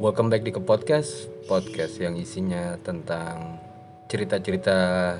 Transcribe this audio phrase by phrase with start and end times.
[0.00, 3.60] Welcome back di ke podcast Podcast yang isinya tentang
[4.08, 5.12] cerita-cerita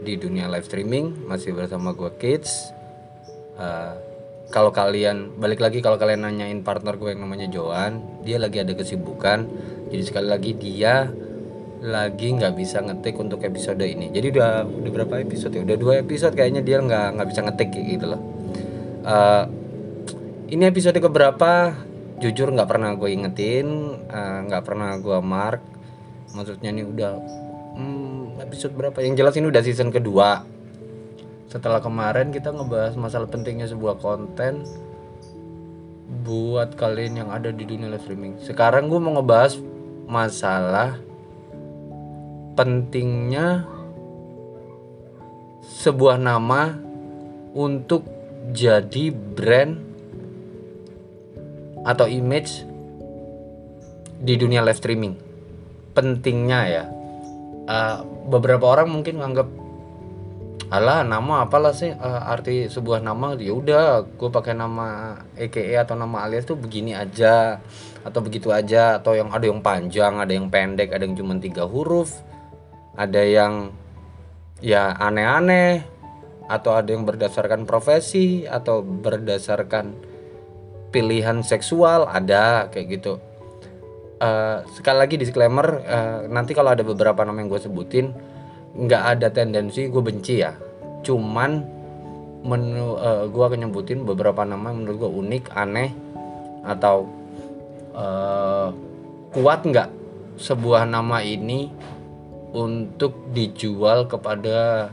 [0.00, 1.28] di dunia live streaming.
[1.28, 2.72] Masih bersama gue Kids.
[3.60, 3.92] Uh,
[4.48, 8.72] Kalau kalian, balik lagi kalau kalian nanyain partner gue yang namanya Joan Dia lagi ada
[8.72, 9.44] kesibukan.
[9.92, 11.12] Jadi sekali lagi dia
[11.84, 14.08] lagi nggak bisa ngetik untuk episode ini.
[14.08, 15.68] Jadi udah udah berapa episode ya?
[15.68, 18.24] Udah dua episode kayaknya dia nggak nggak bisa ngetik gitu loh.
[19.04, 19.44] Uh,
[20.48, 21.76] ini episode keberapa
[22.22, 23.66] jujur nggak pernah gue ingetin
[24.06, 25.62] eh, nggak uh, pernah gue mark.
[26.34, 27.12] Maksudnya ini udah
[27.78, 28.98] hmm, episode berapa?
[29.02, 30.42] Yang jelas ini udah season kedua.
[31.46, 34.66] Setelah kemarin kita ngebahas masalah pentingnya sebuah konten
[36.26, 38.34] buat kalian yang ada di dunia live streaming.
[38.42, 39.58] Sekarang gue mau ngebahas
[40.10, 40.98] masalah
[42.58, 43.66] pentingnya
[45.64, 46.76] sebuah nama
[47.54, 48.04] untuk
[48.52, 49.93] jadi brand
[51.84, 52.64] atau image
[54.18, 55.14] di dunia live streaming.
[55.92, 56.84] Pentingnya ya.
[57.64, 57.96] Uh,
[58.28, 59.48] beberapa orang mungkin nganggap
[60.72, 61.92] alah nama apalah sih?
[61.92, 63.36] Uh, arti sebuah nama.
[63.36, 67.60] Ya udah gue pakai nama EKE atau nama alias tuh begini aja
[68.02, 68.98] atau begitu aja.
[68.98, 72.24] Atau yang ada yang panjang ada yang pendek ada yang cuma tiga huruf
[72.94, 73.74] ada yang
[74.62, 75.82] ya aneh-aneh
[76.46, 80.13] atau ada yang berdasarkan profesi atau berdasarkan
[80.94, 83.18] pilihan seksual ada kayak gitu.
[84.22, 88.14] Uh, sekali lagi disclaimer uh, nanti kalau ada beberapa nama yang gue sebutin
[88.78, 90.54] nggak ada tendensi gue benci ya.
[91.02, 91.66] Cuman
[92.46, 95.90] menu uh, gue akan nyebutin beberapa nama yang menurut gue unik aneh
[96.62, 97.10] atau
[97.98, 98.70] uh,
[99.34, 99.90] kuat nggak
[100.38, 101.74] sebuah nama ini
[102.54, 104.88] untuk dijual kepada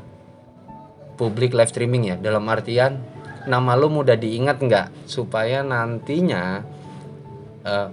[1.22, 2.18] publik live streaming ya.
[2.18, 2.98] Dalam artian
[3.48, 4.88] nama lu mudah diingat nggak?
[5.10, 6.62] Supaya nantinya
[7.66, 7.88] uh,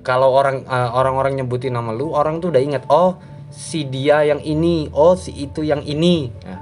[0.00, 3.20] kalau orang uh, orang-orang nyebutin nama lu orang tuh udah ingat oh
[3.50, 6.32] si dia yang ini oh si itu yang ini.
[6.46, 6.60] Nah,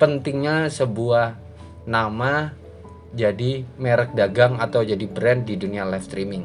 [0.00, 1.38] pentingnya sebuah
[1.88, 2.52] nama
[3.14, 6.44] jadi merek dagang atau jadi brand di dunia live streaming.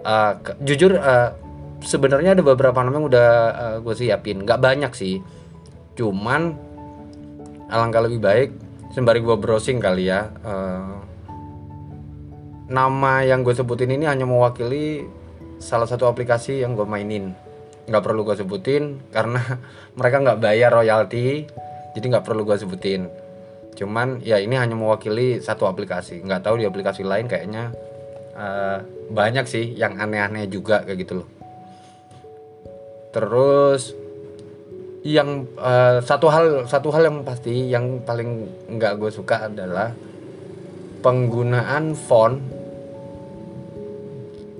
[0.00, 1.34] Uh, ke, jujur uh,
[1.82, 4.46] sebenarnya ada beberapa nama yang udah uh, gue siapin.
[4.46, 5.20] Nggak banyak sih.
[5.98, 6.54] Cuman
[7.68, 8.50] alangkah lebih baik
[8.90, 10.98] sembari gue browsing kali ya uh,
[12.70, 15.02] nama yang gue sebutin ini hanya mewakili
[15.58, 17.34] salah satu aplikasi yang gue mainin.
[17.90, 19.42] Nggak perlu gue sebutin karena
[19.98, 21.44] mereka nggak bayar royalti
[21.98, 23.10] jadi nggak perlu gue sebutin.
[23.74, 26.22] Cuman ya ini hanya mewakili satu aplikasi.
[26.22, 27.74] Nggak tahu di aplikasi lain kayaknya
[28.38, 28.78] uh,
[29.10, 31.28] banyak sih yang aneh-aneh juga kayak gitu loh.
[33.10, 33.98] Terus
[35.00, 39.96] yang uh, satu hal satu hal yang pasti yang paling nggak gue suka adalah
[41.00, 42.36] penggunaan font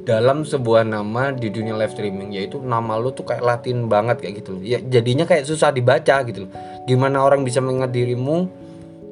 [0.08, 4.34] dalam sebuah nama di dunia live streaming yaitu nama lu tuh kayak Latin banget kayak
[4.40, 4.56] gitu.
[4.64, 6.48] Ya jadinya kayak susah dibaca gitu.
[6.88, 8.48] Gimana orang bisa mengingat dirimu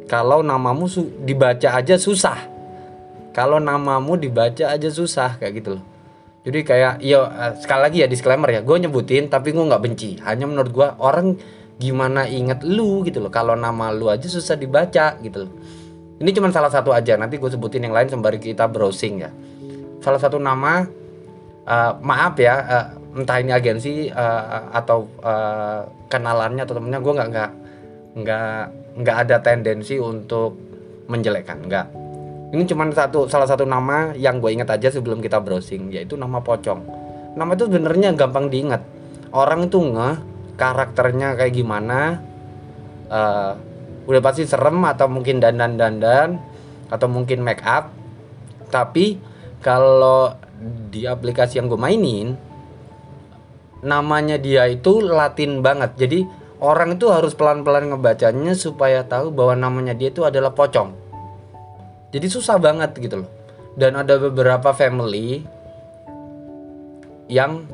[0.09, 0.89] kalau namamu
[1.29, 2.41] dibaca aja susah.
[3.37, 5.88] Kalau namamu dibaca aja susah kayak gitu loh
[6.49, 10.17] jadi kayak ya sekali lagi ya disclaimer ya gue nyebutin tapi gue nggak benci.
[10.25, 11.37] Hanya menurut gue orang
[11.77, 13.29] gimana inget lu gitu loh.
[13.29, 15.53] Kalau nama lu aja susah dibaca gitu loh.
[16.17, 19.31] Ini cuma salah satu aja nanti gue sebutin yang lain sembari kita browsing ya.
[20.01, 20.89] Salah satu nama
[21.69, 22.87] uh, maaf ya uh,
[23.21, 27.51] entah ini agensi uh, atau uh, kenalannya atau temennya gue nggak nggak
[28.25, 28.63] nggak
[29.05, 30.57] nggak ada tendensi untuk
[31.13, 32.08] menjelekkan nggak
[32.49, 36.41] ini cuma satu salah satu nama yang gue ingat aja sebelum kita browsing yaitu nama
[36.41, 36.81] pocong.
[37.37, 38.81] Nama itu sebenarnya gampang diingat.
[39.37, 40.17] Orang itu nge
[40.57, 42.25] karakternya kayak gimana
[43.13, 43.53] uh,
[44.09, 46.41] udah pasti serem atau mungkin dandan dandan
[46.89, 47.93] atau mungkin make up.
[48.73, 49.21] Tapi
[49.61, 50.33] kalau
[50.89, 52.33] di aplikasi yang gue mainin
[53.85, 56.01] namanya dia itu Latin banget.
[56.01, 56.25] Jadi
[56.65, 60.98] orang itu harus pelan-pelan ngebacanya supaya tahu bahwa namanya dia itu adalah pocong
[62.09, 63.31] jadi susah banget gitu loh.
[63.79, 65.45] Dan ada beberapa family
[67.31, 67.69] yang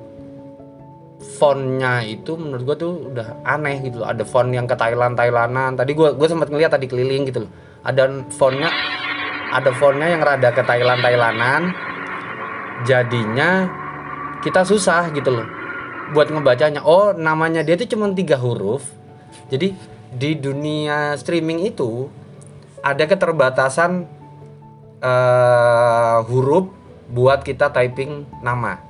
[1.38, 4.08] fontnya itu menurut gue tuh udah aneh gitu loh.
[4.10, 5.78] Ada font yang ke Thailand Thailandan.
[5.78, 7.52] Tadi gue gue sempat ngeliat tadi keliling gitu loh.
[7.86, 8.68] Ada fontnya
[9.54, 11.62] ada fontnya yang rada ke Thailand Thailandan.
[12.84, 13.70] Jadinya
[14.42, 15.46] kita susah gitu loh
[16.12, 16.84] buat ngebacanya.
[16.84, 18.84] Oh namanya dia tuh cuma tiga huruf.
[19.48, 19.72] Jadi
[20.14, 22.10] di dunia streaming itu
[22.84, 24.23] ada keterbatasan
[25.04, 26.72] uh, huruf
[27.12, 28.80] buat kita typing nama.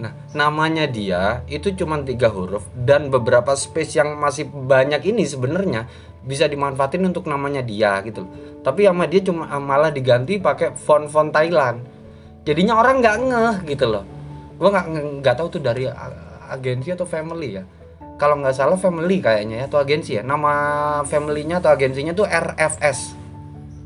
[0.00, 5.88] Nah, namanya dia itu cuma tiga huruf dan beberapa space yang masih banyak ini sebenarnya
[6.20, 8.28] bisa dimanfaatin untuk namanya dia gitu.
[8.60, 11.80] Tapi sama dia cuma malah diganti pakai font-font Thailand.
[12.44, 14.04] Jadinya orang nggak ngeh gitu loh.
[14.60, 14.86] gue nggak
[15.24, 15.88] nggak tahu tuh dari
[16.52, 17.64] agensi atau family ya
[18.20, 20.52] kalau nggak salah family kayaknya ya atau agensi ya nama
[21.08, 23.16] familynya atau agensinya tuh RFS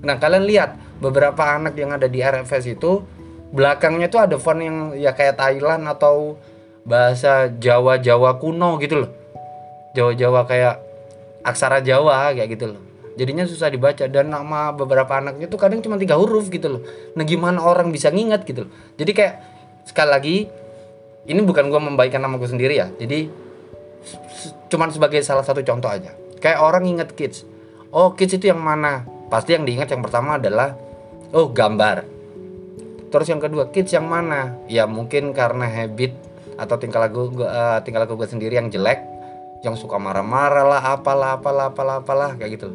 [0.03, 3.03] nah kalian lihat beberapa anak yang ada di RFS itu
[3.55, 6.39] belakangnya tuh ada font yang ya kayak Thailand atau
[6.85, 9.11] bahasa Jawa Jawa kuno gitu loh.
[9.95, 10.83] Jawa Jawa kayak
[11.47, 12.83] aksara Jawa kayak gitu loh.
[13.15, 16.83] Jadinya susah dibaca dan nama beberapa anaknya tuh kadang cuma tiga huruf gitu loh.
[17.15, 18.71] Nah gimana orang bisa nginget gitu loh?
[18.99, 19.35] Jadi kayak
[19.87, 20.37] sekali lagi
[21.31, 22.91] ini bukan gue membaikkan nama gue sendiri ya.
[22.99, 23.31] Jadi
[24.67, 26.11] cuman sebagai salah satu contoh aja.
[26.43, 27.47] Kayak orang inget kids
[27.95, 30.79] oh kids itu yang mana pasti yang diingat yang pertama adalah
[31.35, 32.07] oh gambar.
[33.11, 34.63] Terus yang kedua kids yang mana?
[34.71, 36.15] Ya mungkin karena habit
[36.55, 39.03] atau tingkah laku uh, tingkah laku gue sendiri yang jelek
[39.67, 42.71] yang suka marah-marah lah apalah apalah apalah apalah kayak gitu.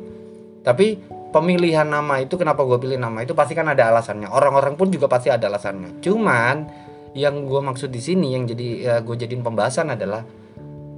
[0.59, 0.99] Tapi
[1.31, 4.27] pemilihan nama itu kenapa gue pilih nama itu pasti kan ada alasannya.
[4.27, 6.03] Orang-orang pun juga pasti ada alasannya.
[6.03, 6.67] Cuman
[7.15, 10.27] yang gue maksud di sini yang jadi ya, gue jadiin pembahasan adalah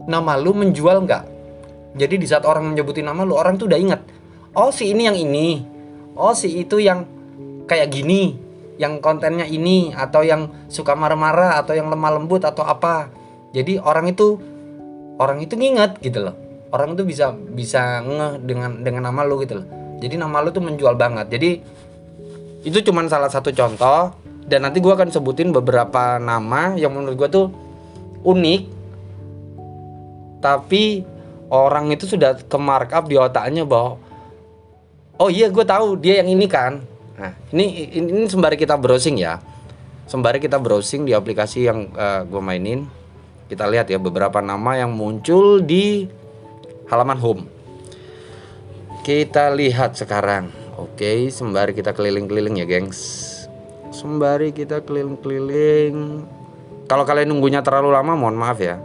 [0.10, 1.24] nama lu menjual nggak?
[2.02, 4.02] Jadi di saat orang menyebutin nama lu orang tuh udah inget
[4.56, 5.64] oh si ini yang ini.
[6.16, 7.08] Oh si itu yang
[7.68, 8.36] kayak gini
[8.82, 13.14] yang kontennya ini atau yang suka marah-marah atau yang lemah lembut atau apa.
[13.54, 14.42] Jadi orang itu
[15.22, 16.36] orang itu nginget gitu loh.
[16.74, 19.68] Orang itu bisa bisa ngeh dengan dengan nama lu gitu loh.
[20.02, 21.30] Jadi nama lu tuh menjual banget.
[21.30, 21.50] Jadi
[22.66, 24.18] itu cuman salah satu contoh.
[24.42, 27.48] Dan nanti gue akan sebutin beberapa nama yang menurut gue tuh
[28.26, 28.62] unik.
[30.42, 31.06] Tapi
[31.54, 34.02] orang itu sudah ke markup di otaknya bahwa
[35.22, 36.82] oh iya gue tahu dia yang ini kan.
[37.22, 39.38] Nah ini ini sembari kita browsing ya.
[40.10, 42.90] Sembari kita browsing di aplikasi yang uh, gue mainin
[43.46, 46.10] kita lihat ya beberapa nama yang muncul di
[46.90, 47.44] halaman home.
[49.06, 50.50] Kita lihat sekarang.
[50.82, 53.30] Oke sembari kita keliling-keliling ya gengs.
[53.94, 56.26] Sembari kita keliling-keliling.
[56.90, 58.82] Kalau kalian nunggunya terlalu lama mohon maaf ya.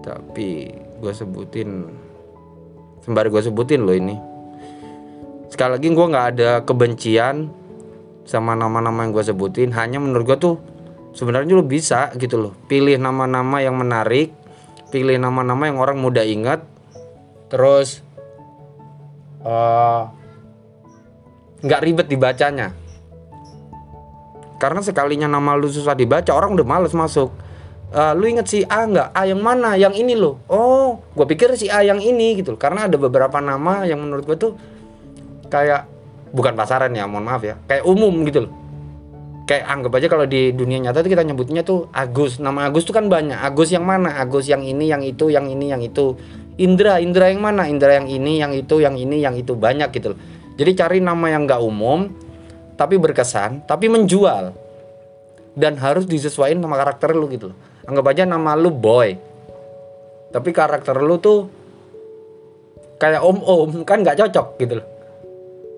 [0.00, 0.70] Tapi
[1.00, 1.90] gue sebutin
[3.00, 4.29] sembari gue sebutin loh ini
[5.50, 7.50] sekali lagi gue nggak ada kebencian
[8.24, 9.74] sama nama-nama yang gue sebutin.
[9.74, 10.54] Hanya menurut gue tuh
[11.12, 12.52] sebenarnya lo bisa gitu loh.
[12.70, 14.40] Pilih nama-nama yang menarik
[14.90, 16.66] pilih nama-nama yang orang mudah ingat.
[17.46, 18.02] Terus
[19.46, 20.02] eh,
[21.62, 22.74] nggak uh, ribet dibacanya.
[24.60, 27.32] Karena sekalinya nama lu susah dibaca orang udah males masuk.
[27.90, 29.10] Uh, lu inget si A nggak?
[29.10, 29.74] A yang mana?
[29.74, 30.38] Yang ini loh.
[30.46, 34.36] Oh gue pikir si A yang ini gitu karena ada beberapa nama yang menurut gue
[34.36, 34.52] tuh
[35.50, 35.90] kayak
[36.30, 37.58] bukan pasaran ya mohon maaf ya.
[37.66, 38.52] Kayak umum gitu loh.
[39.44, 42.38] Kayak anggap aja kalau di dunia nyata tuh kita nyebutnya tuh Agus.
[42.38, 43.34] Nama Agus tuh kan banyak.
[43.34, 44.14] Agus yang mana?
[44.22, 46.14] Agus yang ini yang itu yang ini yang itu.
[46.62, 47.66] Indra Indra yang mana?
[47.66, 49.58] Indra yang ini yang itu yang ini yang itu.
[49.58, 50.18] Banyak gitu loh.
[50.54, 52.06] Jadi cari nama yang nggak umum
[52.78, 54.54] tapi berkesan tapi menjual.
[55.58, 57.58] Dan harus disesuaikan sama karakter lu gitu loh.
[57.90, 59.18] Anggap aja nama lu boy.
[60.30, 61.50] Tapi karakter lu tuh
[63.02, 64.99] kayak om om kan nggak cocok gitu loh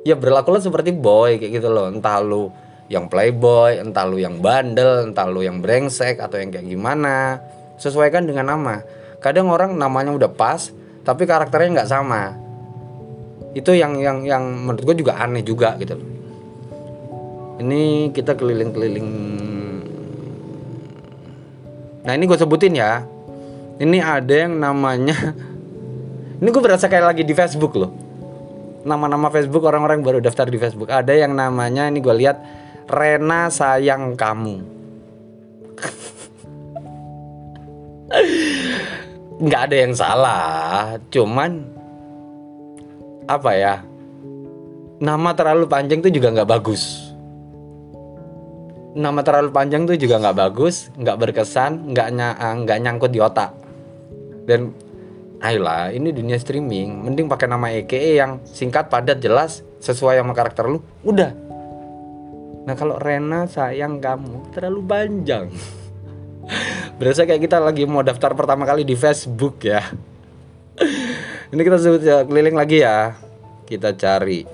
[0.02, 2.50] ya berlaku seperti boy kayak gitu loh entah lu
[2.90, 7.40] yang playboy entah lu yang bandel entah lu yang brengsek atau yang kayak gimana
[7.78, 8.82] sesuaikan dengan nama
[9.22, 12.34] kadang orang namanya udah pas tapi karakternya nggak sama
[13.52, 16.08] itu yang yang yang menurut gue juga aneh juga gitu loh
[17.62, 19.08] ini kita keliling-keliling
[22.02, 23.06] Nah ini gue sebutin ya.
[23.78, 25.14] Ini ada yang namanya.
[26.42, 27.94] Ini gue berasa kayak lagi di Facebook loh.
[28.82, 30.90] Nama-nama Facebook orang-orang baru daftar di Facebook.
[30.90, 32.42] Ada yang namanya ini gue lihat
[32.90, 34.56] Rena sayang kamu.
[39.42, 41.66] Nggak ada yang salah, cuman
[43.26, 43.82] apa ya?
[45.02, 47.12] Nama terlalu panjang tuh juga nggak bagus
[48.92, 52.28] nama terlalu panjang tuh juga nggak bagus, nggak berkesan, nggak ny
[52.64, 53.50] nggak nyangkut di otak.
[54.44, 54.72] Dan
[55.42, 60.70] ayolah, ini dunia streaming, mending pakai nama EKE yang singkat, padat, jelas, sesuai sama karakter
[60.70, 60.78] lu.
[61.02, 61.34] Udah.
[62.62, 65.50] Nah kalau Rena sayang kamu terlalu panjang.
[67.02, 69.82] Berasa kayak kita lagi mau daftar pertama kali di Facebook ya.
[71.52, 73.18] ini kita sebut ya, keliling lagi ya.
[73.66, 74.46] Kita cari.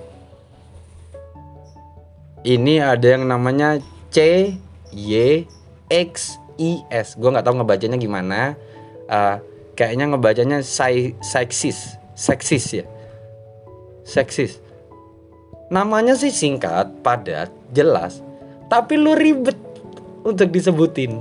[2.49, 3.77] Ini ada yang namanya
[4.09, 4.57] C
[4.97, 5.45] Y
[5.93, 7.13] X I S.
[7.21, 8.57] Gue nggak tahu ngebacanya gimana.
[9.05, 9.37] Uh,
[9.79, 10.59] kayaknya ngebacanya
[11.23, 12.85] seksis, seksis ya.
[14.03, 14.59] Seksis.
[15.71, 18.19] Namanya sih singkat, padat, jelas,
[18.67, 19.55] tapi lu ribet
[20.27, 21.15] untuk disebutin.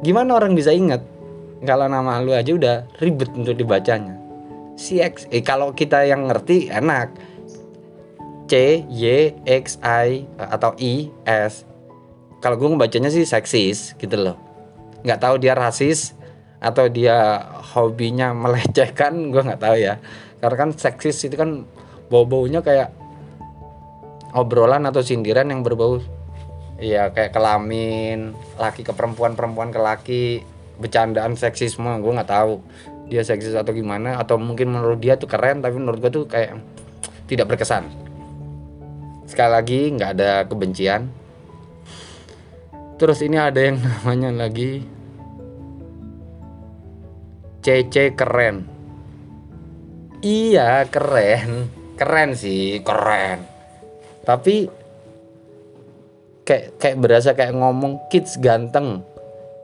[0.00, 1.04] Gimana orang bisa ingat
[1.68, 4.16] kalau nama lu aja udah ribet untuk dibacanya?
[4.80, 7.12] CX, eh kalau kita yang ngerti enak
[8.50, 11.64] C Y X I atau I S
[12.44, 14.36] kalau gue ngebacanya sih seksis gitu loh
[15.06, 16.12] nggak tahu dia rasis
[16.64, 17.44] atau dia
[17.76, 20.00] hobinya melecehkan gue nggak tahu ya.
[20.40, 21.68] Karena kan seksis itu kan
[22.08, 22.88] bau-baunya kayak
[24.32, 26.00] obrolan atau sindiran yang berbau
[26.82, 30.24] ya kayak kelamin laki ke perempuan perempuan ke laki
[30.74, 32.58] bercandaan seksisme gue nggak tahu
[33.06, 36.56] dia seksis atau gimana atau mungkin menurut dia tuh keren tapi menurut gue tuh kayak
[37.28, 37.88] tidak berkesan.
[39.24, 41.08] Sekali lagi nggak ada kebencian.
[42.96, 44.84] Terus ini ada yang namanya lagi
[47.64, 48.68] CC keren.
[50.20, 51.72] Iya keren.
[51.96, 53.40] Keren sih keren.
[54.20, 54.68] Tapi
[56.44, 59.00] kayak kayak berasa kayak ngomong kids ganteng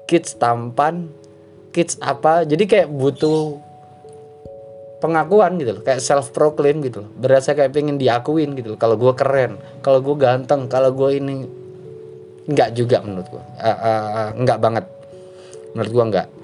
[0.09, 1.13] kids tampan
[1.77, 2.49] kids apa.
[2.49, 3.61] Jadi kayak butuh
[5.05, 7.11] pengakuan gitu loh kayak self proclaim gitu loh.
[7.21, 11.45] Berasa kayak pengen diakuin gitu loh kalau gue keren kalau gue ganteng kalau gue ini.
[12.49, 14.85] Nggak juga menurut gue uh, uh, uh, nggak banget.
[15.77, 16.40] Menurut gue nggak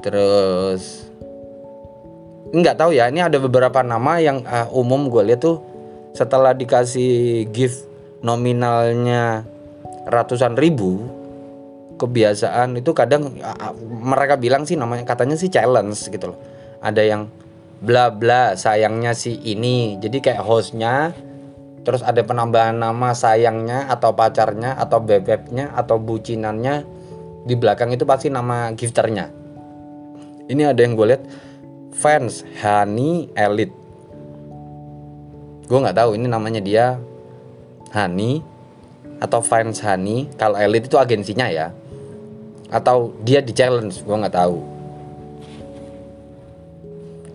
[0.00, 1.08] terus
[2.48, 5.60] nggak tahu ya ini ada beberapa nama yang uh, umum gue lihat tuh
[6.16, 7.84] setelah dikasih gift
[8.24, 9.44] nominalnya
[10.08, 11.18] ratusan ribu
[11.98, 13.34] kebiasaan itu kadang
[13.82, 16.38] mereka bilang sih namanya katanya sih challenge gitu loh.
[16.78, 17.26] Ada yang
[17.82, 19.98] bla bla sayangnya si ini.
[19.98, 21.10] Jadi kayak hostnya
[21.82, 26.86] terus ada penambahan nama sayangnya atau pacarnya atau bebeknya atau bucinannya
[27.48, 29.37] di belakang itu pasti nama gifternya
[30.48, 31.24] ini ada yang gue lihat
[31.92, 33.76] fans Hani Elite.
[35.68, 36.96] Gue nggak tahu ini namanya dia
[37.92, 38.40] Hani
[39.20, 40.32] atau fans Hani.
[40.40, 41.68] Kalau Elite itu agensinya ya.
[42.72, 44.58] Atau dia di challenge gue nggak tahu.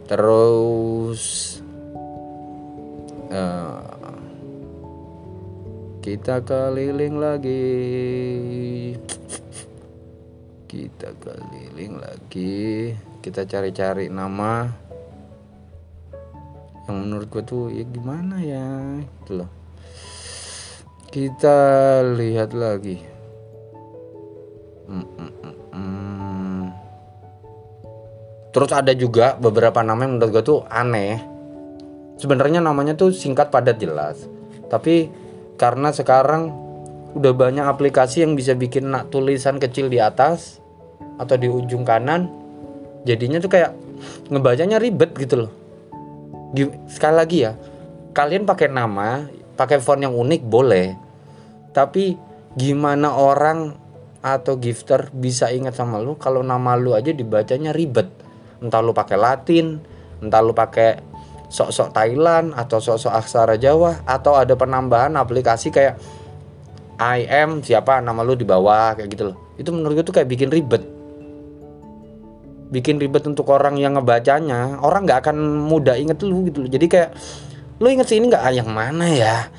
[0.09, 1.21] Terus
[3.29, 3.93] uh,
[6.01, 7.65] kita keliling lagi
[10.73, 12.89] kita keliling lagi.
[13.21, 14.65] Kita cari-cari nama.
[16.89, 18.97] Yang menurut gue tuh ya gimana ya?
[19.05, 19.49] Gitu loh.
[21.13, 21.57] Kita
[22.17, 22.97] lihat lagi.
[24.89, 25.33] Mm, mm,
[25.77, 26.63] mm,
[28.51, 31.21] terus ada juga beberapa nama yang menurut gue tuh aneh.
[32.17, 34.25] Sebenarnya namanya tuh singkat padat jelas.
[34.73, 35.07] Tapi
[35.55, 36.49] karena sekarang
[37.13, 40.62] udah banyak aplikasi yang bisa bikin nak tulisan kecil di atas
[41.17, 42.29] atau di ujung kanan
[43.03, 43.71] jadinya tuh kayak
[44.31, 45.51] ngebacanya ribet gitu loh.
[46.89, 47.57] Sekali lagi ya
[48.13, 49.25] kalian pakai nama
[49.57, 50.93] pakai font yang unik boleh
[51.73, 52.13] tapi
[52.53, 53.73] gimana orang
[54.23, 58.07] atau gifter bisa ingat sama lu kalau nama lu aja dibacanya ribet?
[58.63, 59.81] Entah lu pakai Latin
[60.23, 61.01] entah lu pakai
[61.51, 65.99] sok-sok Thailand atau sok-sok aksara Jawa atau ada penambahan aplikasi kayak
[67.01, 69.37] I am siapa nama lu di bawah kayak gitu loh.
[69.57, 70.92] Itu menurut gue tuh kayak bikin ribet
[72.73, 75.37] bikin ribet untuk orang yang ngebacanya orang nggak akan
[75.69, 76.71] mudah inget lu gitu loh.
[76.73, 77.09] Jadi kayak
[77.77, 78.41] lu inget sih ini nggak?
[78.41, 79.53] Ah, yang mana ya?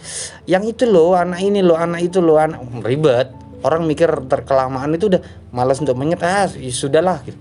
[0.50, 3.30] Yang itu loh anak ini loh anak itu loh anak ribet.
[3.62, 5.22] Orang mikir terkelamaan itu udah
[5.54, 7.38] malas untuk mengingat ah ya sudahlah gitu.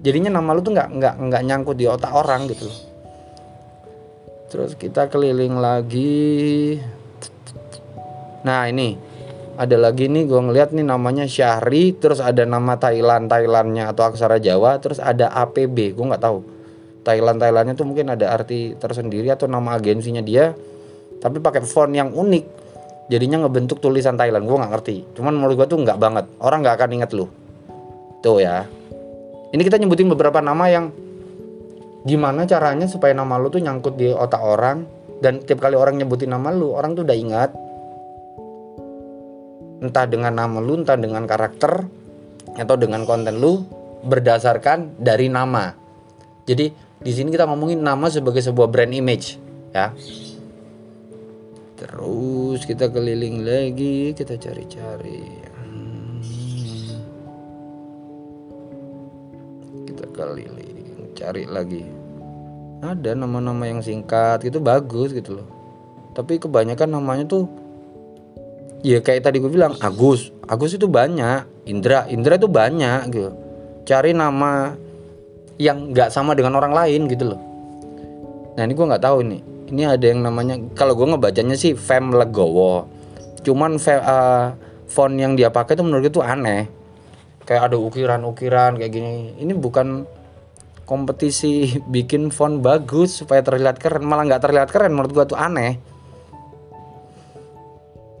[0.00, 2.80] Jadinya nama lu tuh nggak nggak nggak nyangkut di otak orang gitu loh.
[4.48, 6.80] Terus kita keliling lagi.
[8.44, 9.13] Nah ini
[9.54, 14.42] ada lagi nih gue ngeliat nih namanya Syahri terus ada nama Thailand Thailandnya atau aksara
[14.42, 16.38] Jawa terus ada APB gue nggak tahu.
[17.04, 20.50] Thailand Thailandnya tuh mungkin ada arti tersendiri atau nama agensinya dia
[21.22, 22.66] tapi pakai font yang unik.
[23.08, 24.96] Jadinya ngebentuk tulisan Thailand gue nggak ngerti.
[25.16, 26.24] Cuman menurut gue tuh nggak banget.
[26.40, 27.28] Orang nggak akan inget lu.
[28.24, 28.64] Tuh ya.
[29.54, 30.90] Ini kita nyebutin beberapa nama yang
[32.04, 34.84] gimana caranya supaya nama lu tuh nyangkut di otak orang
[35.24, 37.50] dan tiap kali orang nyebutin nama lu orang tuh udah ingat
[39.82, 41.86] entah dengan nama lu entah dengan karakter
[42.54, 43.64] atau dengan konten lu
[44.04, 45.74] berdasarkan dari nama.
[46.44, 49.40] Jadi di sini kita ngomongin nama sebagai sebuah brand image
[49.72, 49.90] ya.
[51.74, 55.22] Terus kita keliling lagi kita cari-cari.
[55.58, 56.22] Hmm.
[59.84, 61.82] kita keliling cari lagi.
[62.84, 65.48] Ada nama-nama yang singkat itu bagus gitu loh.
[66.12, 67.63] Tapi kebanyakan namanya tuh
[68.84, 70.28] ya kayak tadi gue bilang Agus.
[70.44, 71.48] Agus itu banyak.
[71.64, 73.32] Indra Indra itu banyak gitu.
[73.88, 74.76] Cari nama
[75.56, 77.40] yang nggak sama dengan orang lain gitu loh.
[78.54, 79.40] Nah ini gue nggak tahu ini.
[79.72, 82.84] Ini ada yang namanya kalau gue ngebacanya sih Fem Legowo.
[83.40, 84.52] Cuman fe, uh,
[84.84, 86.68] font yang dia pakai tuh menurut gue tuh aneh.
[87.48, 89.36] Kayak ada ukiran-ukiran kayak gini.
[89.40, 90.04] Ini bukan
[90.84, 95.80] kompetisi bikin font bagus supaya terlihat keren malah nggak terlihat keren menurut gue tuh aneh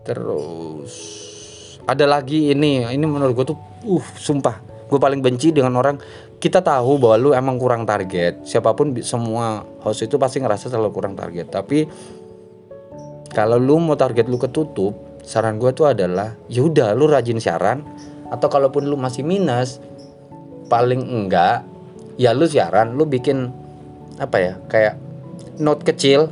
[0.04, 0.92] terus
[1.84, 3.58] ada lagi ini ini menurut gue tuh
[3.88, 4.72] uh sumpah.
[4.84, 5.96] Gue paling benci dengan orang
[6.40, 8.44] kita tahu bahwa lu emang kurang target.
[8.44, 11.48] Siapa pun semua host itu pasti ngerasa selalu kurang target.
[11.48, 11.88] Tapi
[13.32, 17.84] kalau lu mau target lu ketutup saran gue tuh adalah yaudah lu rajin siaran.
[18.32, 19.80] Atau kalaupun lu masih minus
[20.68, 21.62] paling enggak
[22.16, 23.52] ya lu siaran lu bikin
[24.16, 24.94] apa ya kayak
[25.58, 26.30] note kecil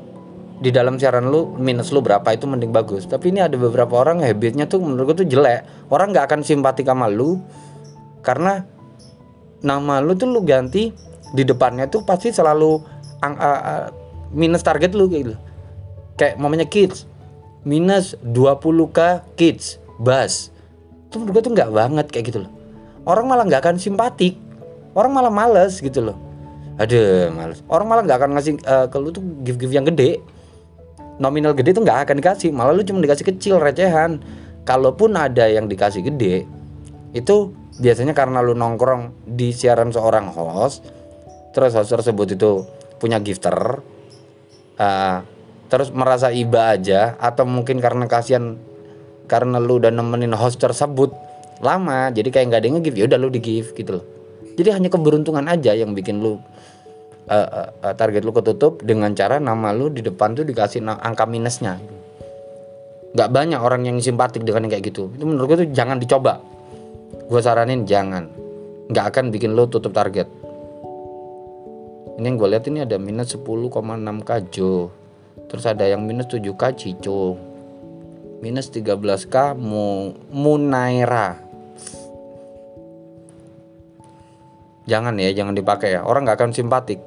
[0.62, 3.10] di dalam siaran lu minus lu berapa itu mending bagus.
[3.10, 5.90] Tapi ini ada beberapa orang habitnya tuh menurut gue tuh jelek.
[5.90, 7.42] Orang nggak akan simpati sama lu
[8.22, 8.62] karena
[9.66, 10.94] nama lu tuh lu ganti
[11.34, 12.78] di depannya tuh pasti selalu
[13.26, 13.86] ang, uh, uh,
[14.30, 15.34] minus target lu gitu.
[16.14, 17.10] Kayak mamanya kids
[17.66, 20.50] minus 20k kids bus
[21.10, 22.52] itu menurut gue tuh nggak banget kayak gitu loh.
[23.02, 24.38] Orang malah nggak akan simpatik.
[24.94, 26.16] Orang malah males gitu loh.
[26.78, 27.66] Ada males.
[27.66, 30.22] Orang malah nggak akan ngasih uh, ke lu tuh gift gift yang gede
[31.22, 32.50] nominal gede tuh nggak akan dikasih.
[32.50, 34.18] Malah lu cuma dikasih kecil recehan.
[34.66, 36.46] Kalaupun ada yang dikasih gede
[37.12, 37.52] itu
[37.82, 40.84] biasanya karena lu nongkrong di siaran seorang host
[41.52, 42.64] terus host tersebut itu
[42.96, 43.84] punya gifter
[44.80, 45.16] uh,
[45.68, 48.60] terus merasa iba aja atau mungkin karena kasihan
[49.28, 51.12] karena lu udah nemenin host tersebut
[51.64, 54.04] lama jadi kayak nggak ada yang nge-give ya udah lu di give gitu loh.
[54.52, 56.36] Jadi hanya keberuntungan aja yang bikin lu
[57.28, 61.78] uh, uh, target lu ketutup dengan cara nama lu di depan tuh dikasih angka minusnya.
[63.12, 65.12] Nggak banyak orang yang simpatik dengan yang kayak gitu.
[65.12, 66.40] Itu menurut gue tuh jangan dicoba.
[67.28, 68.26] Gue saranin jangan.
[68.88, 70.26] Nggak akan bikin lo tutup target.
[72.16, 73.68] Ini yang gue lihat ini ada minus 10,6
[74.24, 74.56] kj
[75.52, 77.36] terus ada yang minus 7k cico
[78.40, 81.36] minus 13k mu munaira
[84.86, 86.00] jangan ya jangan dipakai ya.
[86.06, 86.98] Orang nggak akan simpatik.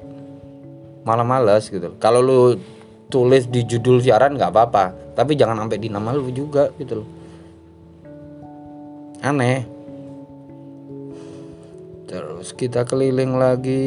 [1.06, 1.94] Malah males gitu.
[2.02, 2.58] Kalau lu
[3.06, 4.84] tulis di judul siaran nggak apa-apa.
[5.14, 7.08] Tapi jangan sampai di nama lu juga gitu loh.
[9.22, 9.64] Aneh.
[12.06, 13.86] Terus kita keliling lagi.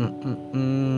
[0.00, 0.89] Mm -mm -mm.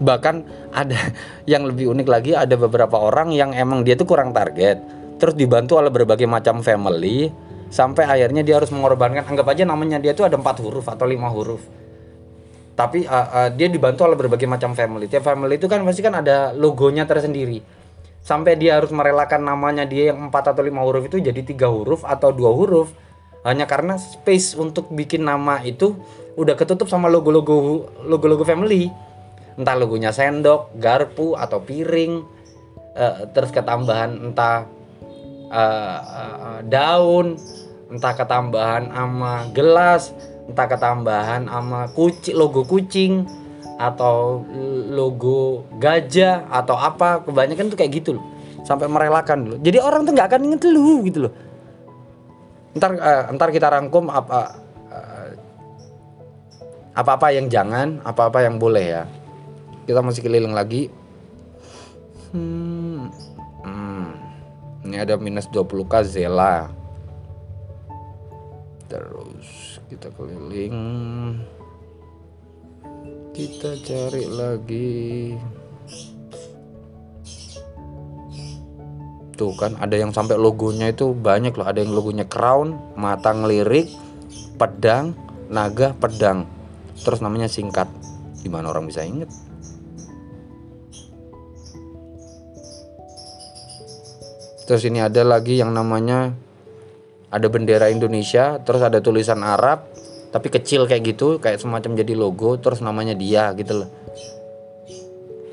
[0.00, 0.96] Bahkan ada
[1.52, 4.80] yang lebih unik lagi ada beberapa orang yang emang dia tuh kurang target
[5.20, 7.28] terus dibantu oleh berbagai macam family
[7.70, 11.30] sampai akhirnya dia harus mengorbankan anggap aja namanya dia tuh ada empat huruf atau lima
[11.30, 11.62] huruf.
[12.74, 15.06] Tapi uh, uh, dia dibantu oleh berbagai macam family.
[15.06, 17.62] Tiap family itu kan pasti kan ada logonya tersendiri.
[18.20, 22.02] Sampai dia harus merelakan namanya dia yang empat atau lima huruf itu jadi tiga huruf
[22.02, 22.90] atau dua huruf.
[23.40, 25.96] Hanya karena space untuk bikin nama itu
[26.36, 28.92] udah ketutup sama logo-logo logo-logo family
[29.60, 32.24] entah logonya sendok garpu atau piring
[32.96, 34.64] uh, terus ketambahan entah
[35.52, 37.36] uh, uh, daun
[37.92, 40.16] entah ketambahan ama gelas
[40.48, 43.28] entah ketambahan ama kucing logo kucing
[43.80, 44.44] atau
[44.92, 48.24] logo gajah atau apa kebanyakan tuh kayak gitu loh.
[48.60, 51.32] Sampai merelakan dulu jadi orang tuh nggak akan inget lu gitu loh.
[52.76, 54.40] Ntar uh, ntar kita rangkum apa
[54.92, 55.28] uh,
[56.94, 59.02] apa apa yang jangan apa apa yang boleh ya
[59.90, 60.86] kita masih keliling lagi.
[62.30, 63.10] Hmm,
[63.66, 64.06] hmm.
[64.86, 66.70] ini ada minus 20k Zela.
[68.86, 70.70] Terus kita keliling.
[73.34, 75.34] Kita cari lagi.
[79.34, 81.66] Tuh kan ada yang sampai logonya itu banyak loh.
[81.66, 83.90] Ada yang logonya crown mata ngelirik
[84.54, 85.18] pedang
[85.50, 86.46] naga pedang.
[87.02, 87.90] Terus namanya singkat.
[88.46, 89.49] Gimana orang bisa inget
[94.70, 96.30] terus ini ada lagi yang namanya
[97.26, 99.90] ada bendera Indonesia terus ada tulisan Arab
[100.30, 103.90] tapi kecil kayak gitu kayak semacam jadi logo terus namanya dia gitu loh.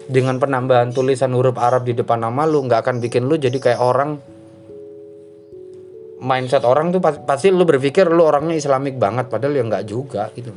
[0.06, 3.82] Dengan penambahan tulisan huruf Arab di depan nama lu nggak akan bikin lu jadi kayak
[3.82, 4.22] orang.
[6.22, 10.54] Mindset orang tuh pasti lu berpikir lu orangnya islamik banget padahal ya nggak juga gitu.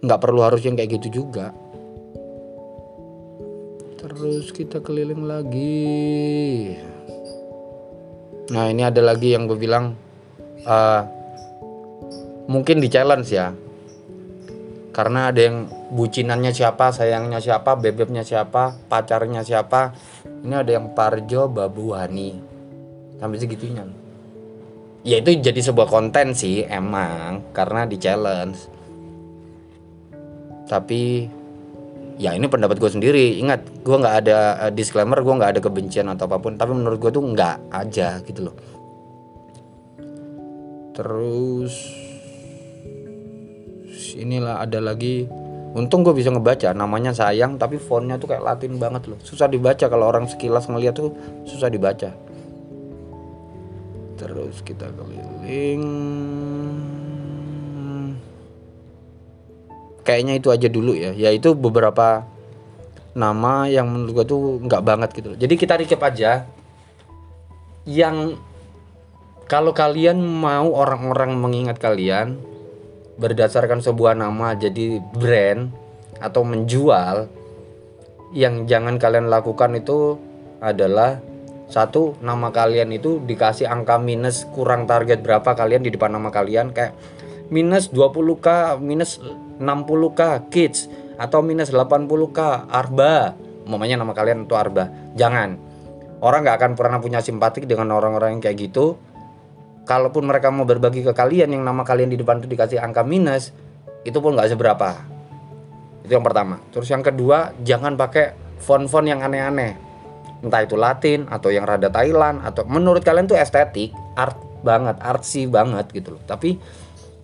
[0.00, 1.52] Nggak perlu harus yang kayak gitu juga.
[4.00, 6.80] Terus kita keliling lagi
[8.50, 9.94] Nah ini ada lagi yang gue bilang
[10.66, 11.02] uh,
[12.50, 13.54] mungkin di challenge ya,
[14.90, 19.94] karena ada yang bucinannya siapa, sayangnya siapa, bebeknya siapa, pacarnya siapa.
[20.40, 22.42] Ini ada yang Parjo Babuani
[23.22, 23.86] sampai segitunya.
[25.06, 28.58] Ya itu jadi sebuah konten sih emang karena di challenge.
[30.66, 31.28] Tapi
[32.20, 33.40] ya ini pendapat gue sendiri.
[33.40, 36.60] Ingat gue nggak ada uh, disclaimer gue nggak ada kebencian atau apa pun.
[36.60, 38.56] Tapi menurut gue tuh nggak aja gitu loh.
[40.92, 41.74] Terus
[44.20, 45.24] inilah ada lagi.
[45.70, 49.18] Untung gue bisa ngebaca namanya sayang tapi fontnya tuh kayak Latin banget loh.
[49.22, 51.14] Susah dibaca kalau orang sekilas ngeliat tuh
[51.46, 52.10] susah dibaca.
[54.18, 55.80] Terus kita keliling
[60.10, 61.14] kayaknya itu aja dulu ya.
[61.14, 62.26] Yaitu beberapa
[63.14, 66.46] nama yang menurut gue tuh nggak banget gitu jadi kita recap aja.
[67.86, 68.38] Yang
[69.50, 72.38] kalau kalian mau orang-orang mengingat kalian
[73.18, 75.74] berdasarkan sebuah nama jadi brand
[76.22, 77.26] atau menjual
[78.30, 80.14] yang jangan kalian lakukan itu
[80.62, 81.18] adalah
[81.66, 86.70] satu nama kalian itu dikasih angka minus kurang target berapa kalian di depan nama kalian.
[86.70, 86.94] Kayak
[87.50, 89.18] minus 20k minus
[89.60, 90.88] 60k kids
[91.20, 93.36] atau minus 80k arba.
[93.68, 94.88] Mamanya nama kalian itu arba.
[95.18, 95.60] Jangan.
[96.24, 98.96] Orang nggak akan pernah punya simpatik dengan orang-orang yang kayak gitu.
[99.84, 103.52] Kalaupun mereka mau berbagi ke kalian yang nama kalian di depan itu dikasih angka minus
[104.06, 104.96] itu pun nggak seberapa.
[106.06, 106.62] Itu yang pertama.
[106.72, 109.76] Terus yang kedua jangan pakai font-font yang aneh-aneh.
[110.40, 115.48] Entah itu Latin atau yang rada Thailand atau menurut kalian tuh estetik art banget artsy
[115.48, 116.22] banget gitu loh.
[116.24, 116.56] Tapi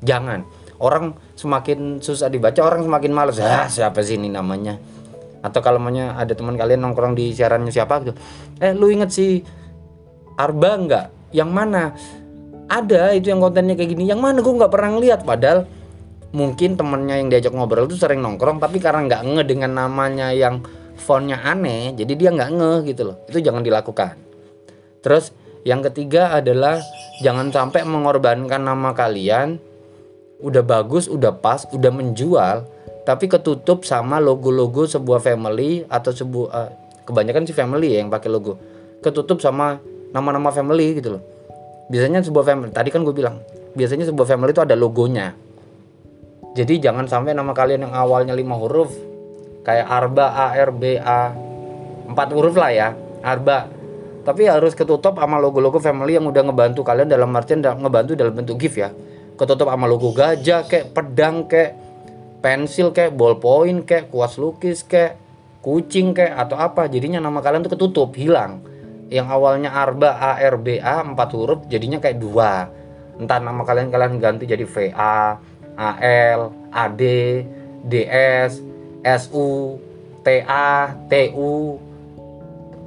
[0.03, 0.45] jangan.
[0.77, 3.41] Orang semakin susah dibaca orang semakin males.
[3.41, 4.77] Ah siapa sih ini namanya?
[5.41, 8.13] Atau kalau maunya ada teman kalian nongkrong di siarannya siapa gitu.
[8.61, 9.41] Eh lu inget sih
[10.37, 11.33] Arba nggak?
[11.33, 11.83] Yang mana?
[12.67, 14.05] Ada itu yang kontennya kayak gini.
[14.05, 14.39] Yang mana?
[14.45, 15.21] Gue nggak pernah ngeliat.
[15.25, 15.65] Padahal
[16.37, 20.61] mungkin temennya yang diajak ngobrol tuh sering nongkrong tapi karena nggak nge dengan namanya yang
[20.99, 23.17] fontnya aneh jadi dia nggak nge gitu loh.
[23.31, 24.15] Itu jangan dilakukan.
[25.01, 25.33] Terus
[25.65, 26.83] yang ketiga adalah
[27.25, 29.57] jangan sampai mengorbankan nama kalian
[30.37, 32.69] udah bagus udah pas udah menjual
[33.07, 36.71] tapi ketutup sama logo-logo sebuah family atau sebuah uh,
[37.07, 38.59] kebanyakan sih family ya yang pakai logo.
[38.99, 39.79] Ketutup sama
[40.11, 41.23] nama-nama family gitu loh.
[41.87, 43.39] Biasanya sebuah family tadi kan gue bilang
[43.79, 45.39] biasanya sebuah family itu ada logonya.
[46.59, 48.91] Jadi jangan sampai nama kalian yang awalnya lima huruf
[49.63, 51.31] kayak Arba A R B A
[52.11, 52.89] empat huruf lah ya
[53.23, 53.71] Arba.
[54.27, 58.59] Tapi harus ketutup sama logo-logo family yang udah ngebantu kalian dalam artian ngebantu dalam bentuk
[58.59, 58.91] gift ya
[59.37, 61.77] ketutup sama logo gajah kayak pedang kayak
[62.41, 65.21] pensil kayak ballpoint kayak kuas lukis kayak
[65.61, 66.89] kucing kayak atau apa.
[66.89, 68.65] Jadinya nama kalian tuh ketutup hilang.
[69.07, 72.67] Yang awalnya arba a r b a empat huruf jadinya kayak dua.
[73.21, 75.39] Entah nama kalian kalian ganti jadi va
[75.77, 77.03] al ad
[77.87, 78.53] ds
[79.23, 79.79] su
[80.25, 81.79] ta tu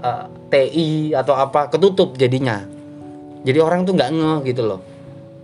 [0.01, 1.71] uh, ti atau apa.
[1.71, 2.65] Ketutup jadinya.
[3.39, 4.88] Jadi orang tuh nggak ngeh gitu loh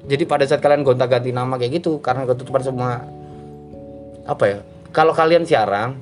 [0.06, 3.02] jadi pada saat kalian gonta-ganti nama kayak gitu karena ketutupan semua
[4.26, 4.60] apa ya
[4.94, 5.98] kalau kalian siaran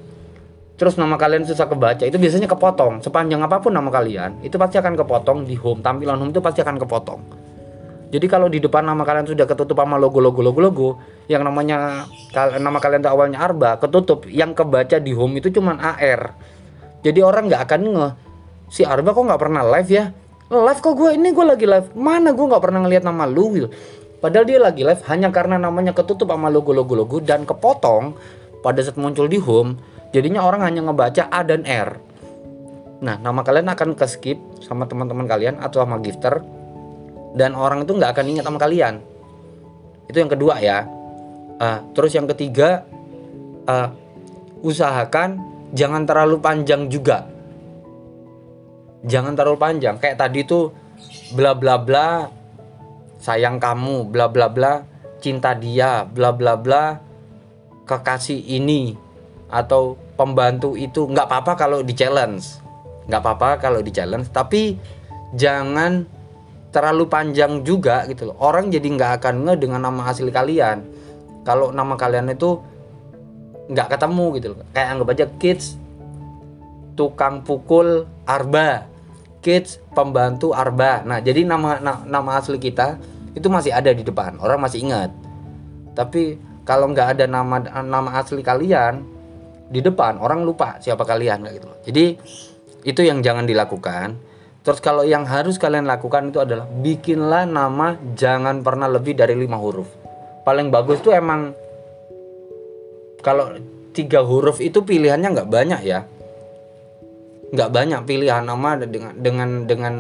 [0.73, 2.99] terus nama kalian susah kebaca itu biasanya kepotong.
[3.05, 5.85] Sepanjang apa pun nama kalian itu pasti akan kepotong di home.
[5.85, 7.21] Tampilan home itu pasti akan kepotong.
[8.13, 10.89] Jadi kalau di depan nama kalian sudah ketutup sama logo logo logo logo
[11.25, 12.05] yang namanya
[12.61, 14.25] nama kalian itu awalnya Arba ketutup.
[14.29, 16.33] Yang kebaca di home itu cuman AR
[17.03, 18.07] jadi orang nggak akan nge
[18.71, 20.05] si Arba kok nggak pernah live ya
[20.61, 23.67] live kok gue ini gue lagi live mana gue nggak pernah ngeliat nama lu Will
[24.21, 28.13] padahal dia lagi live hanya karena namanya ketutup sama logo logo logo dan kepotong
[28.61, 31.97] pada saat muncul di home Jadinya orang hanya ngebaca A dan R.
[33.01, 36.39] Nah, nama kalian akan ke skip sama teman-teman kalian atau sama gifter
[37.33, 39.01] dan orang itu nggak akan ingat sama kalian.
[40.05, 40.85] Itu yang kedua ya.
[41.57, 42.85] Uh, terus yang ketiga,
[43.65, 43.89] uh,
[44.61, 45.41] usahakan
[45.73, 47.25] jangan terlalu panjang juga.
[49.03, 49.95] Jangan terlalu panjang.
[49.99, 50.71] Kayak tadi tuh
[51.35, 52.27] bla bla bla
[53.19, 54.83] sayang kamu, bla bla bla
[55.23, 56.99] cinta dia, bla bla bla
[57.87, 58.95] kekasih ini
[59.51, 61.07] atau pembantu itu.
[61.07, 62.59] Nggak apa-apa kalau di challenge.
[63.07, 64.31] Nggak apa-apa kalau di challenge.
[64.31, 64.79] Tapi
[65.35, 66.07] jangan
[66.73, 68.37] terlalu panjang juga gitu loh.
[68.39, 70.83] Orang jadi nggak akan nge dengan nama asli kalian.
[71.43, 72.55] Kalau nama kalian itu
[73.67, 74.59] nggak ketemu gitu loh.
[74.71, 75.75] Kayak anggap aja kids
[76.93, 78.92] tukang pukul arba
[79.43, 82.97] kids pembantu arba nah jadi nama na, nama asli kita
[83.35, 85.11] itu masih ada di depan orang masih ingat
[85.93, 89.03] tapi kalau nggak ada nama nama asli kalian
[89.73, 92.05] di depan orang lupa siapa kalian kayak gitu Jadi
[92.83, 94.19] itu yang jangan dilakukan.
[94.63, 99.59] Terus kalau yang harus kalian lakukan itu adalah bikinlah nama jangan pernah lebih dari lima
[99.59, 99.87] huruf.
[100.47, 101.51] Paling bagus tuh emang
[103.19, 103.55] kalau
[103.91, 106.07] tiga huruf itu pilihannya nggak banyak ya.
[107.53, 109.93] Nggak banyak pilihan nama dengan dengan dengan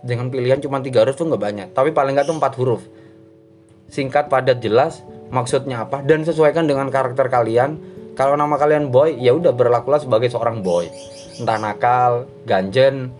[0.00, 1.68] dengan pilihan cuma tiga huruf tuh nggak banyak.
[1.76, 2.82] Tapi paling nggak tuh empat huruf.
[3.92, 5.04] Singkat, padat, jelas.
[5.26, 7.76] Maksudnya apa dan sesuaikan dengan karakter kalian
[8.16, 10.88] kalau nama kalian boy ya udah berlakulah sebagai seorang boy
[11.36, 13.12] entah nakal ganjen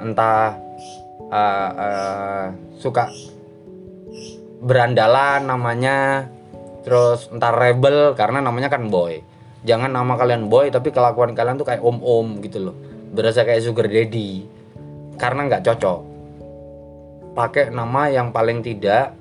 [0.00, 0.56] entah
[1.28, 2.44] uh, uh,
[2.80, 3.12] suka
[4.64, 6.28] berandalan namanya
[6.80, 9.20] terus entar rebel karena namanya kan boy
[9.68, 12.76] jangan nama kalian boy tapi kelakuan kalian tuh kayak om-om gitu loh
[13.10, 14.46] berasa kayak sugar daddy.
[15.20, 16.00] Karena nggak cocok.
[17.36, 19.14] Pakai nama yang paling tidak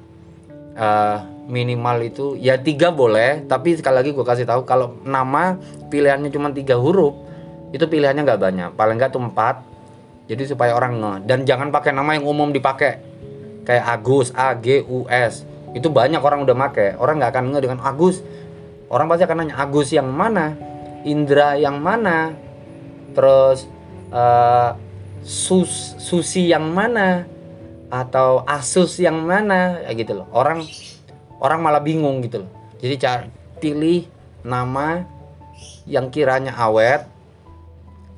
[0.79, 5.57] uh, minimal itu ya tiga boleh tapi sekali lagi gue kasih tahu kalau nama
[5.89, 7.17] pilihannya cuma tiga huruf
[7.73, 8.69] itu pilihannya nggak banyak.
[8.73, 9.55] Paling nggak tuh empat.
[10.29, 13.01] Jadi supaya orang nge dan jangan pakai nama yang umum dipakai.
[13.65, 15.45] Kayak Agus A G U S.
[15.73, 16.97] Itu banyak orang udah make.
[16.97, 18.21] Orang nggak akan nge dengan Agus.
[18.89, 20.57] Orang pasti akan nanya Agus yang mana?
[21.05, 22.33] Indra yang mana?
[23.13, 23.69] Terus
[24.13, 24.75] uh,
[25.19, 27.27] Sus Susi yang mana
[27.89, 30.27] atau Asus yang mana ya gitu loh.
[30.31, 30.63] Orang
[31.41, 32.51] orang malah bingung gitu loh.
[32.79, 33.27] Jadi cara
[33.59, 34.07] pilih
[34.45, 35.03] nama
[35.89, 37.03] yang kiranya awet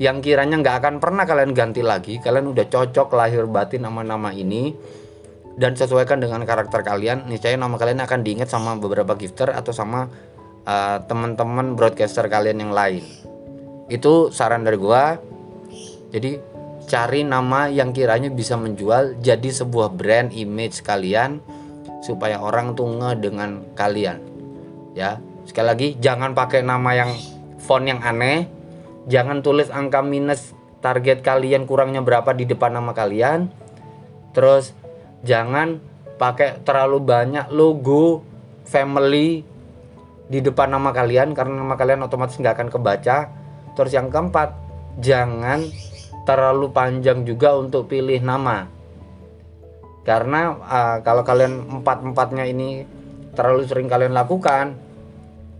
[0.01, 2.17] yang kiranya nggak akan pernah kalian ganti lagi.
[2.17, 4.73] Kalian udah cocok lahir batin nama-nama ini
[5.61, 7.29] dan sesuaikan dengan karakter kalian.
[7.29, 10.09] Niscaya nama kalian akan diingat sama beberapa gifter atau sama
[10.65, 13.05] uh, teman-teman broadcaster kalian yang lain.
[13.93, 15.21] Itu saran dari gua
[16.11, 16.43] jadi
[16.85, 21.39] cari nama yang kiranya bisa menjual jadi sebuah brand image kalian
[22.03, 24.19] supaya orang tuh dengan kalian
[24.97, 25.21] ya.
[25.47, 27.11] Sekali lagi jangan pakai nama yang
[27.61, 28.47] font yang aneh.
[29.09, 33.49] Jangan tulis angka minus target kalian kurangnya berapa di depan nama kalian.
[34.35, 34.73] Terus
[35.25, 35.81] jangan
[36.21, 38.21] pakai terlalu banyak logo
[38.65, 39.41] family
[40.31, 43.17] di depan nama kalian karena nama kalian otomatis nggak akan kebaca.
[43.73, 44.53] Terus yang keempat
[45.01, 45.65] jangan
[46.27, 48.67] terlalu panjang juga untuk pilih nama.
[50.01, 52.85] Karena uh, kalau kalian empat empatnya ini
[53.37, 54.75] terlalu sering kalian lakukan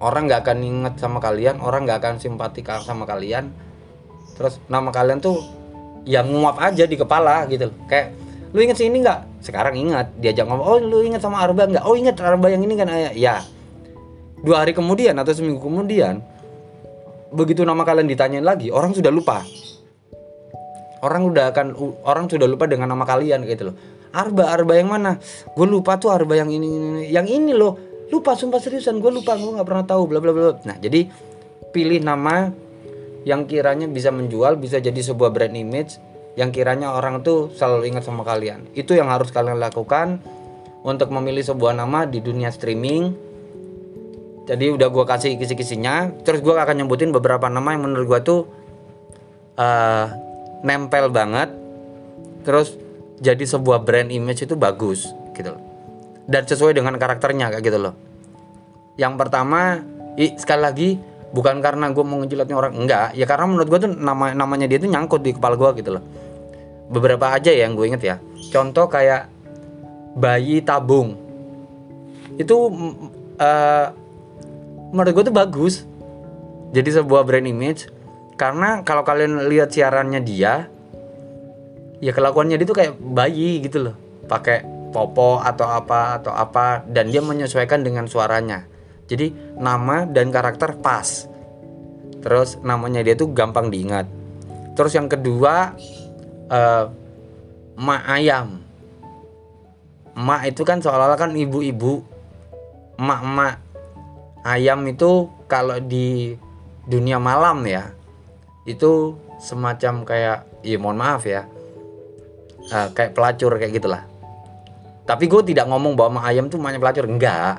[0.02, 3.54] orang nggak akan inget sama kalian orang nggak akan simpati sama kalian.
[4.38, 5.38] Terus nama kalian tuh
[6.10, 8.18] yang nguap aja di kepala gitu kayak
[8.52, 9.46] lu inget sih ini nggak?
[9.46, 11.86] Sekarang ingat diajak ngomong oh lu inget sama Arba nggak?
[11.86, 12.90] Oh inget Arba yang ini kan?
[13.14, 13.46] Ya
[14.42, 16.22] dua hari kemudian atau seminggu kemudian
[17.32, 19.46] begitu nama kalian ditanyain lagi orang sudah lupa
[21.02, 21.68] orang udah akan
[22.06, 23.76] orang sudah lupa dengan nama kalian gitu loh.
[24.12, 25.18] Arba Arba yang mana?
[25.56, 28.06] Gue lupa tuh Arba yang ini, ini yang ini loh.
[28.12, 29.00] Lupa sumpah seriusan.
[29.00, 31.08] Gue lupa gue nggak pernah tahu bla bla bla nah jadi
[31.72, 32.52] pilih nama
[33.24, 35.96] yang kiranya bisa menjual bisa jadi sebuah brand image
[36.36, 38.68] yang kiranya orang tuh selalu ingat sama kalian.
[38.72, 40.24] Itu yang harus kalian lakukan
[40.82, 43.32] untuk memilih sebuah nama di dunia streaming.
[44.48, 46.24] Jadi udah gue kasih kisi-kisinya.
[46.24, 48.42] Terus gue akan nyebutin beberapa nama yang menurut gue tuh
[49.60, 50.31] uh,
[50.62, 51.50] nempel banget
[52.42, 52.78] terus
[53.22, 55.06] jadi sebuah brand image itu bagus
[55.38, 55.62] gitu loh.
[56.26, 57.94] Dan sesuai dengan karakternya kayak gitu loh.
[58.98, 59.82] Yang pertama
[60.18, 60.90] i, sekali lagi
[61.32, 63.14] bukan karena gue mau ngejilatnya orang enggak.
[63.14, 66.04] Ya karena menurut gue tuh nama namanya dia tuh nyangkut di kepala gue gitu loh.
[66.92, 68.16] Beberapa aja ya yang gue inget ya.
[68.50, 69.30] Contoh kayak
[70.18, 71.14] bayi tabung.
[72.42, 72.74] Itu
[73.38, 73.86] uh,
[74.92, 75.86] menurut gue tuh bagus.
[76.72, 78.01] Jadi sebuah brand image
[78.42, 80.66] karena kalau kalian lihat siarannya dia
[82.02, 83.96] ya kelakuannya dia tuh kayak bayi gitu loh.
[84.26, 88.66] Pakai popo atau apa atau apa dan dia menyesuaikan dengan suaranya.
[89.06, 89.30] Jadi
[89.62, 91.30] nama dan karakter pas.
[92.26, 94.10] Terus namanya dia tuh gampang diingat.
[94.74, 95.78] Terus yang kedua
[96.50, 96.86] uh,
[97.78, 98.58] mak ayam.
[100.18, 102.02] Mak itu kan seolah-olah kan ibu-ibu.
[102.98, 103.62] Mak-mak
[104.42, 106.34] ayam itu kalau di
[106.90, 108.01] dunia malam ya
[108.66, 111.50] itu semacam kayak ya mohon maaf ya.
[112.72, 114.06] Uh, kayak pelacur kayak gitulah.
[115.06, 117.10] Tapi gue tidak ngomong bahwa ayam tuh namanya pelacur.
[117.10, 117.58] Enggak.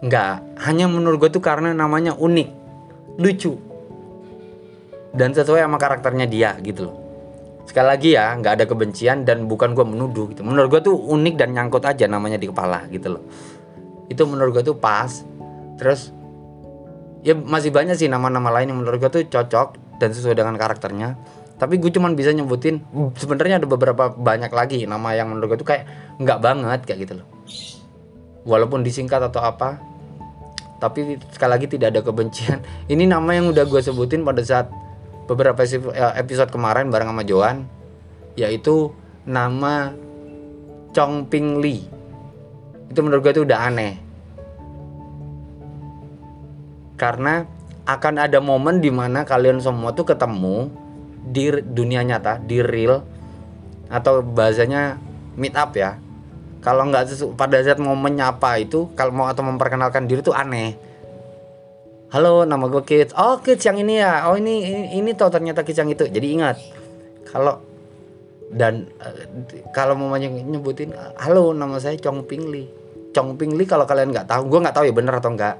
[0.00, 0.46] Enggak.
[0.62, 2.48] Hanya menurut gue tuh karena namanya unik.
[3.18, 3.58] Lucu.
[5.10, 6.96] Dan sesuai sama karakternya dia gitu loh.
[7.66, 10.46] Sekali lagi ya nggak ada kebencian dan bukan gue menuduh gitu.
[10.46, 13.22] Menurut gue tuh unik dan nyangkut aja namanya di kepala gitu loh.
[14.06, 15.10] Itu menurut gue tuh pas.
[15.74, 16.14] Terus
[17.26, 21.16] ya masih banyak sih nama-nama lain yang menurut gue tuh cocok dan sesuai dengan karakternya.
[21.56, 22.84] Tapi gue cuman bisa nyebutin
[23.16, 25.88] sebenarnya ada beberapa banyak lagi nama yang menurut gue tuh kayak
[26.20, 27.26] nggak banget kayak gitu loh.
[28.44, 29.80] Walaupun disingkat atau apa
[30.76, 32.60] tapi sekali lagi tidak ada kebencian.
[32.92, 34.68] Ini nama yang udah gue sebutin pada saat
[35.24, 37.56] beberapa eh, episode kemarin bareng sama Joan
[38.36, 38.92] yaitu
[39.24, 39.96] nama
[40.92, 41.96] Chong Ping Lee
[42.86, 43.94] itu menurut gue tuh udah aneh.
[46.96, 47.44] Karena
[47.86, 50.68] akan ada momen di mana kalian semua tuh ketemu
[51.26, 53.06] di dunia nyata di real
[53.86, 54.98] atau bahasanya
[55.38, 56.02] meet up ya.
[56.58, 60.74] Kalau nggak pada saat mau menyapa itu kalau mau atau memperkenalkan diri tuh aneh.
[62.10, 63.14] Halo nama gue kids.
[63.14, 64.26] Oh kids yang ini ya.
[64.26, 66.10] Oh ini ini, ini ternyata kids yang itu.
[66.10, 66.58] Jadi ingat
[67.30, 67.62] kalau
[68.50, 69.14] dan uh,
[69.74, 72.70] kalau mau nyebutin halo nama saya Chong Ping Li
[73.10, 75.58] Chong Ping Li kalau kalian nggak tahu gue nggak tahu ya bener atau enggak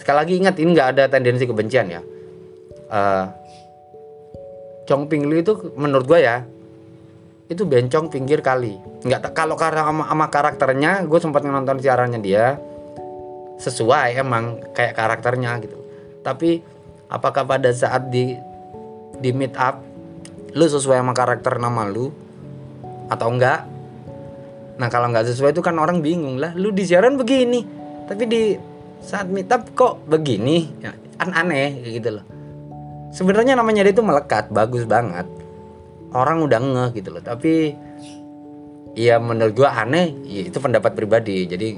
[0.00, 2.00] sekali lagi ingat ini nggak ada tendensi kebencian ya.
[2.86, 3.26] Uh,
[4.86, 6.46] Chong Ping Li itu menurut gue ya
[7.46, 8.78] itu bencong pinggir kali.
[9.06, 12.58] Nggak kalau karena sama, sama karakternya gue sempat nonton siarannya dia
[13.58, 15.78] sesuai emang kayak karakternya gitu.
[16.22, 16.62] Tapi
[17.06, 18.34] apakah pada saat di
[19.22, 19.82] di meet up
[20.56, 22.10] lu sesuai sama karakter nama lu
[23.06, 23.64] atau enggak
[24.76, 26.52] nah kalau nggak sesuai itu kan orang bingung lah.
[26.58, 27.62] Lu di siaran begini
[28.06, 28.42] tapi di
[29.00, 30.70] saat meet up kok begini?
[30.80, 32.24] Ya, an aneh gitu loh.
[33.12, 35.24] Sebenarnya namanya dia itu melekat bagus banget.
[36.12, 37.76] Orang udah ngeh gitu loh tapi
[38.96, 41.48] ya menurut gua aneh ya itu pendapat pribadi.
[41.48, 41.68] Jadi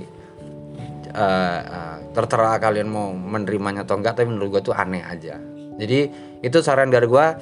[1.15, 5.39] uh, uh, terserah kalian mau menerimanya atau enggak tapi menurut gua tuh aneh aja.
[5.79, 6.11] Jadi
[6.43, 7.39] itu saran dari gua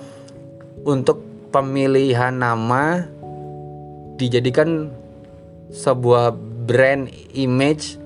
[0.85, 3.01] untuk pemilihan nama
[4.17, 4.93] dijadikan
[5.73, 6.33] sebuah
[6.65, 8.01] brand image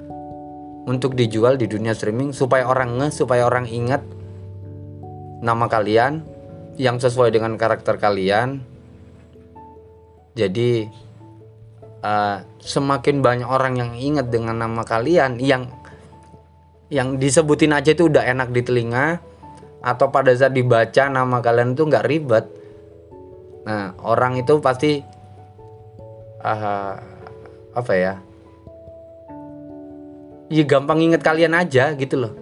[0.91, 4.03] untuk dijual di dunia streaming supaya orang ngeh supaya orang ingat
[5.39, 6.27] nama kalian
[6.75, 8.67] yang sesuai dengan karakter kalian.
[10.35, 10.91] Jadi
[12.03, 15.71] uh, semakin banyak orang yang ingat dengan nama kalian yang
[16.91, 19.23] yang disebutin aja itu udah enak di telinga
[19.81, 22.47] atau pada saat dibaca nama kalian itu nggak ribet.
[23.63, 24.99] Nah orang itu pasti
[26.43, 26.95] uh,
[27.71, 28.19] apa ya
[30.51, 32.35] ya gampang inget kalian aja gitu loh.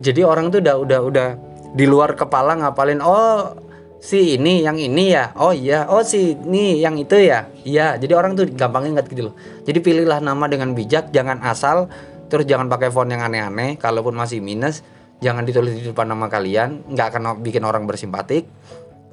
[0.00, 1.28] Jadi orang tuh udah udah udah
[1.74, 3.52] di luar kepala ngapalin oh
[4.00, 5.34] si ini yang ini ya?
[5.36, 5.84] Oh iya.
[5.90, 7.50] Oh si ini yang itu ya?
[7.66, 9.34] Iya jadi orang tuh gampang ingat gitu loh.
[9.66, 11.90] Jadi pilihlah nama dengan bijak jangan asal
[12.30, 13.76] terus jangan pakai font yang aneh-aneh.
[13.76, 14.86] Kalaupun masih minus
[15.20, 16.86] jangan ditulis di depan nama kalian.
[16.86, 18.46] Nggak akan bikin orang bersimpatik.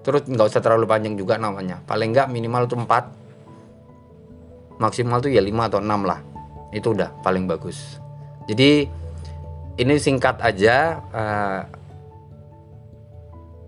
[0.06, 1.84] Terus nggak usah terlalu panjang juga namanya.
[1.84, 6.37] Paling nggak minimal tuh 4 maksimal tuh ya 5 atau 6 lah
[6.72, 8.00] itu udah paling bagus.
[8.48, 8.88] Jadi
[9.78, 11.62] ini singkat aja uh,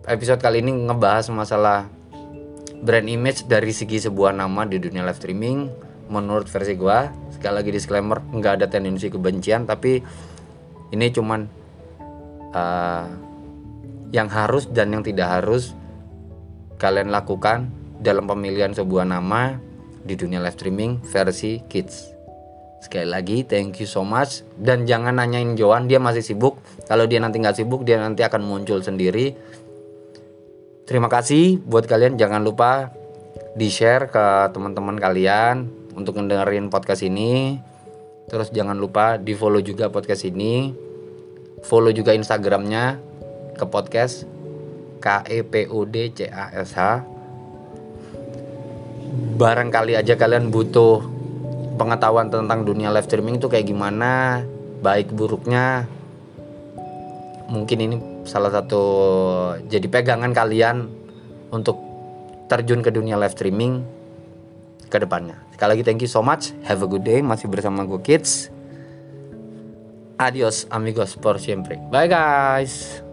[0.10, 1.86] episode kali ini ngebahas masalah
[2.80, 5.70] brand image dari segi sebuah nama di dunia live streaming.
[6.10, 7.06] Menurut versi gua
[7.40, 10.02] sekali lagi disclaimer nggak ada tendensi kebencian tapi
[10.90, 11.46] ini cuman
[12.52, 13.06] uh,
[14.10, 15.78] yang harus dan yang tidak harus
[16.82, 17.70] kalian lakukan
[18.02, 19.56] dalam pemilihan sebuah nama
[20.04, 22.19] di dunia live streaming versi kids
[22.80, 27.20] sekali lagi thank you so much dan jangan nanyain Joan dia masih sibuk kalau dia
[27.20, 29.36] nanti nggak sibuk dia nanti akan muncul sendiri
[30.90, 32.90] Terima kasih buat kalian jangan lupa
[33.54, 37.62] di-share ke teman-teman kalian untuk ngedengerin podcast ini.
[38.26, 40.74] Terus jangan lupa di-follow juga podcast ini.
[41.62, 42.98] Follow juga Instagramnya
[43.54, 44.26] ke podcast
[44.98, 47.06] K E P O D C A S H.
[49.38, 51.06] Barangkali aja kalian butuh
[51.80, 54.44] pengetahuan tentang dunia live streaming itu kayak gimana,
[54.84, 55.88] baik buruknya.
[57.50, 57.96] Mungkin ini
[58.28, 58.84] salah satu
[59.66, 60.92] jadi pegangan kalian
[61.50, 61.80] untuk
[62.52, 63.82] terjun ke dunia live streaming
[64.92, 65.40] ke depannya.
[65.56, 66.52] Sekali lagi thank you so much.
[66.68, 67.24] Have a good day.
[67.24, 68.52] Masih bersama gue kids.
[70.20, 71.80] Adios amigos por siempre.
[71.90, 73.09] Bye guys.